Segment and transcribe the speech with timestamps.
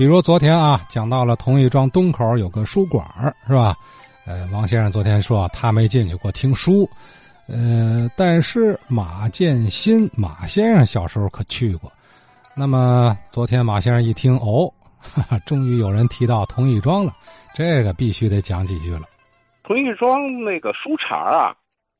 [0.00, 3.06] 比如昨天啊，讲到了同义庄东口有个书馆
[3.46, 3.76] 是吧？
[4.26, 6.88] 呃，王先生昨天说他没进去过听书，
[7.46, 11.92] 呃，但是马建新马先生小时候可去过。
[12.56, 14.72] 那么昨天马先生一听，哦，
[15.44, 17.14] 终于有人提到同义庄了，
[17.52, 19.02] 这个必须得讲几句了。
[19.64, 21.54] 同义庄那个书场啊，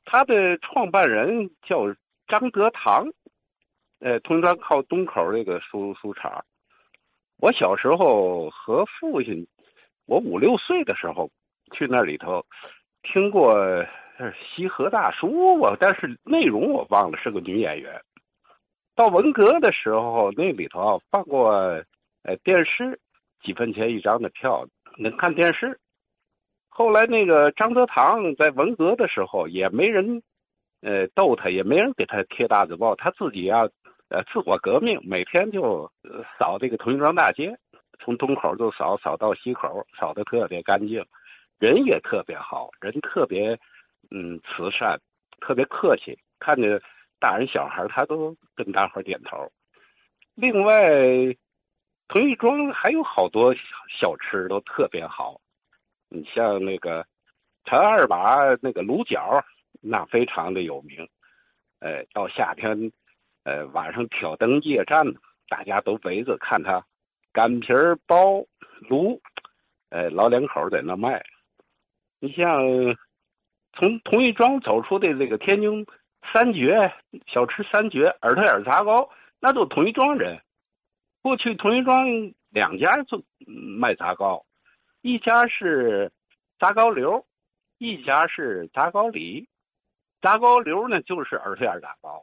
[0.06, 1.28] 它的创办人
[1.68, 1.84] 叫
[2.28, 3.06] 张德堂，
[4.00, 6.42] 呃，同义庄靠东口那个书书场。
[7.40, 9.46] 我小时候和父亲，
[10.06, 11.30] 我五六岁的时候
[11.72, 12.44] 去那里头
[13.02, 13.56] 听过
[14.34, 17.98] 西河大叔，我但是内容我忘了，是个女演员。
[18.94, 21.50] 到文革的时候，那里头放过
[22.24, 23.00] 呃电视，
[23.42, 24.66] 几分钱一张的票
[24.98, 25.80] 能看电视。
[26.68, 30.22] 后来那个张德堂在文革的时候也没人
[30.82, 33.70] 呃逗他，也没人给他贴大字报，他自己要。
[34.10, 35.88] 呃，自我革命，每天就
[36.36, 37.56] 扫这个同义庄大街，
[38.00, 41.06] 从东口就扫扫到西口，扫的特别干净，
[41.60, 43.56] 人也特别好，人特别
[44.10, 45.00] 嗯慈善，
[45.40, 46.82] 特别客气，看着
[47.20, 49.48] 大人小孩他都跟大伙点头。
[50.34, 50.82] 另外，
[52.08, 53.54] 同义庄还有好多
[53.88, 55.40] 小吃都特别好，
[56.08, 57.06] 你像那个
[57.64, 59.40] 陈二娃那个卤饺，
[59.80, 61.08] 那非常的有名。
[61.78, 62.90] 哎，到夏天。
[63.44, 65.06] 呃，晚上挑灯夜战，
[65.48, 66.84] 大家都围着看他
[67.32, 68.44] 擀皮儿包
[68.88, 69.20] 炉，
[69.88, 71.24] 呃，老两口在那卖。
[72.18, 72.58] 你像
[73.72, 75.86] 从同一庄走出的这个天津
[76.32, 76.92] 三绝
[77.26, 79.08] 小吃三绝耳朵眼炸糕，
[79.40, 80.38] 那都同一庄人。
[81.22, 82.06] 过去同一庄
[82.50, 83.22] 两家做
[83.78, 84.44] 卖炸糕，
[85.00, 86.12] 一家是
[86.58, 87.26] 炸糕刘，
[87.78, 89.48] 一家是炸糕李。
[90.20, 92.22] 炸糕刘呢，就是耳朵眼炸糕。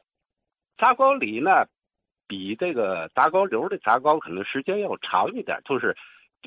[0.78, 1.66] 炸糕里呢，
[2.28, 5.96] 比这个炸糕流的炸糕可能时间要长一点，就是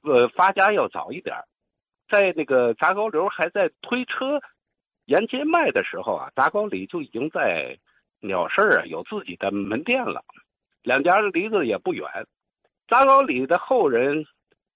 [0.02, 1.36] 呃发家要早一点。
[2.08, 4.40] 在那个炸糕流还在推车
[5.04, 7.78] 沿街卖的时候啊，炸糕里就已经在
[8.20, 10.24] 鸟市啊有自己的门店了。
[10.82, 12.08] 两家离得也不远。
[12.88, 14.26] 炸糕里的后人，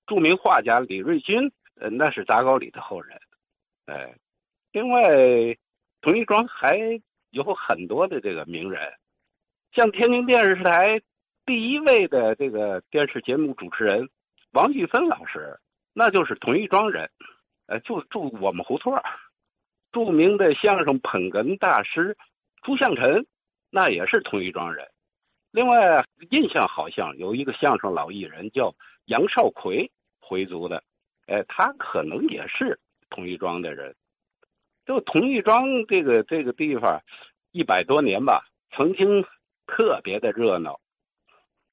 [0.06, 1.50] 著名画家李瑞军，
[1.81, 3.20] 呃，那是炸糕里的后人。
[3.87, 4.14] 哎，
[4.70, 5.03] 另外，
[6.00, 6.78] 同一庄还
[7.31, 8.81] 有很多的这个名人。
[9.75, 11.03] 像天津电视台
[11.45, 14.09] 第一位的这个电视节目主持人
[14.53, 15.59] 王玉芬老师，
[15.93, 17.11] 那就是同一庄人，
[17.67, 18.95] 呃，就住我们胡同
[19.91, 22.17] 著名的相声捧哏大师
[22.62, 23.27] 朱向臣，
[23.69, 24.87] 那也是同一庄人。
[25.51, 28.73] 另外，印象好像有一个相声老艺人叫
[29.06, 30.85] 杨少奎，回族的，
[31.27, 32.79] 哎，他可能也是
[33.11, 33.93] 同一庄的人。
[34.87, 37.03] 就同一庄这个这个地方，
[37.51, 39.25] 一百多年吧，曾经。
[39.66, 40.80] 特别的热闹。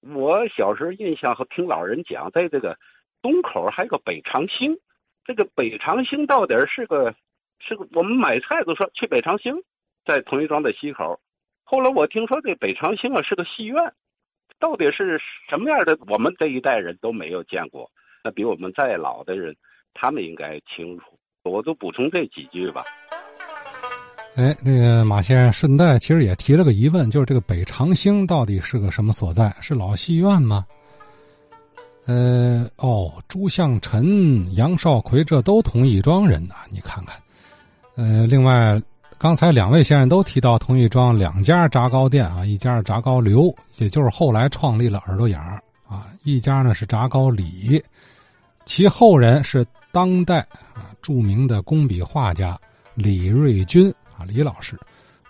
[0.01, 2.77] 我小时候印象和听老人讲，在这个
[3.21, 4.77] 东口还有个北长兴。
[5.23, 7.13] 这个北长兴到底是个
[7.59, 9.61] 是个，我们买菜都说去北长兴，
[10.05, 11.19] 在同一庄的西口。
[11.63, 13.93] 后来我听说这北长兴啊是个戏院，
[14.59, 15.97] 到底是什么样的？
[16.07, 17.91] 我们这一代人都没有见过。
[18.23, 19.55] 那比我们再老的人，
[19.93, 21.19] 他们应该清楚。
[21.43, 22.83] 我就补充这几句吧。
[24.35, 29.53] 哎，那个马先生顺带其实也提了个疑问，就是这个北长兴到底是个什么所在？
[29.59, 30.65] 是老戏院吗？
[32.05, 37.15] 呃，哦，朱向臣、杨少奎这都同义庄人呐，你看看。
[37.95, 38.81] 呃，另外，
[39.17, 47.83] 刚才两位先生都提到同义庄两家炸糕店啊，一家是炸糕刘，也就是后来创立了耳朵眼儿啊，一家呢是炸糕李，
[48.65, 50.39] 其后人是当代
[50.73, 52.57] 啊著名的工笔画家
[52.95, 53.93] 李瑞军。
[54.23, 54.79] 李老师，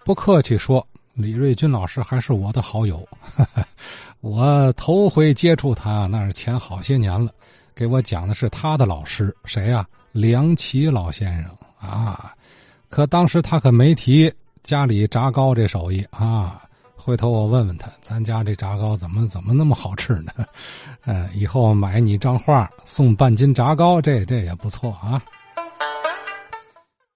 [0.03, 3.07] 不客气说，李瑞军老师还是我的好友。
[4.21, 7.31] 我头回接触他，那是前好些年了。
[7.73, 9.85] 给我讲的是他的老师，谁呀？
[10.11, 12.33] 梁启老先生啊。
[12.89, 14.31] 可当时他可没提
[14.63, 16.61] 家里炸糕这手艺啊。
[16.95, 20.31] 回头我问问他，咱家这炸糕怎么怎么那么好吃呢？
[21.03, 25.19] 呃，以后买你张画送半斤炸糕，这这也不错啊。